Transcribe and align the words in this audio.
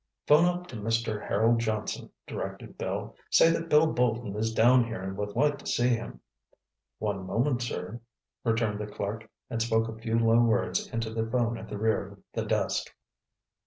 "'Phone 0.25 0.45
up 0.45 0.65
to 0.65 0.75
Mr. 0.75 1.27
Harold 1.27 1.59
Johnson," 1.59 2.09
directed 2.25 2.75
Bill. 2.75 3.15
"Say 3.29 3.51
that 3.51 3.69
Bill 3.69 3.85
Bolton 3.85 4.35
is 4.35 4.51
down 4.51 4.85
here 4.85 4.99
and 5.03 5.15
would 5.15 5.35
like 5.35 5.59
to 5.59 5.67
see 5.67 5.89
him." 5.89 6.21
"One 6.97 7.23
moment, 7.27 7.61
sir," 7.61 7.99
returned 8.43 8.79
the 8.79 8.87
clerk 8.87 9.29
and 9.47 9.61
spoke 9.61 9.87
a 9.87 10.01
few 10.01 10.17
low 10.17 10.39
words 10.41 10.87
into 10.87 11.13
the 11.13 11.29
phone 11.29 11.55
at 11.55 11.69
the 11.69 11.77
rear 11.77 12.07
of 12.13 12.19
the 12.33 12.45
desk. 12.45 12.87